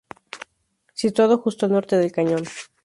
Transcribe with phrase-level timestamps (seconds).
[0.95, 2.45] Situado justo al norte del cañón.